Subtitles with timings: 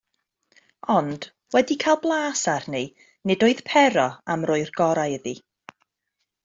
[0.93, 1.27] Ond
[1.57, 2.83] wedi cael blas arni,
[3.33, 5.41] nid oedd Pero am roi'r gorau iddi.